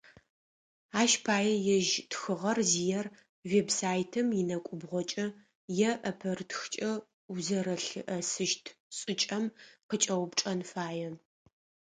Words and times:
Ащ 1.01 1.11
пае 1.25 1.55
ежь 1.75 1.93
тхыгъэр 2.11 2.59
зиер 2.71 3.07
веб-сайтым 3.49 4.27
инэкӏубгъокӏэ, 4.39 5.25
е 5.89 5.91
ӏэпэрытхкӏэ 6.01 6.91
узэрэлъыӏэсыщт 7.31 8.63
шӏыкӏэм 8.97 9.45
къыкӏэупчӏэн 9.87 10.59
фае. 10.71 11.09